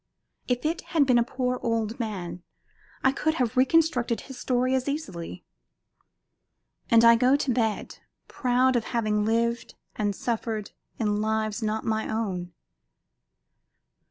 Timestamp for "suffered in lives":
10.15-11.61